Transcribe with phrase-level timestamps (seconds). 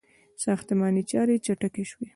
[0.43, 2.07] •ساختماني چارې چټکې شوې.